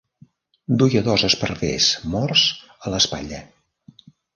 [0.83, 3.49] Duia dos esparvers morts a l'espatlla.